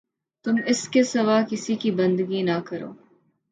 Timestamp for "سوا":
1.03-1.39